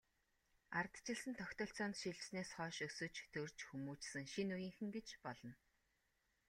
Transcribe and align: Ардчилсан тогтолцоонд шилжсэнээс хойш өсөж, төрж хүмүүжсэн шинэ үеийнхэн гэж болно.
Ардчилсан 0.79 1.33
тогтолцоонд 1.41 1.95
шилжсэнээс 2.01 2.49
хойш 2.57 2.77
өсөж, 2.87 3.15
төрж 3.33 3.57
хүмүүжсэн 3.67 4.25
шинэ 4.33 4.53
үеийнхэн 4.55 4.89
гэж 4.95 5.07
болно. 5.25 5.51